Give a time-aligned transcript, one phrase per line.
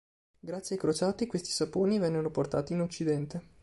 [0.39, 3.43] Grazie ai crociati questi saponi vennero portati in Occidente.